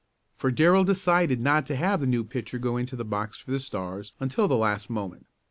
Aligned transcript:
For 0.35 0.49
Darrell 0.49 0.83
decided 0.83 1.39
not 1.39 1.67
to 1.67 1.75
have 1.75 1.99
the 1.99 2.07
new 2.07 2.23
pitcher 2.23 2.57
go 2.57 2.75
into 2.75 2.95
the 2.95 3.05
box 3.05 3.39
for 3.39 3.51
the 3.51 3.59
Stars 3.59 4.13
until 4.19 4.47
the 4.47 4.57
last 4.57 4.89
moment. 4.89 5.27